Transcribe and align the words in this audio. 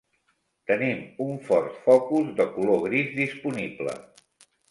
Tenim 0.69 1.01
un 1.25 1.33
Ford 1.49 1.75
Focus 1.83 2.33
de 2.41 2.47
color 2.55 2.81
gris 2.87 3.13
disponible. 3.19 3.97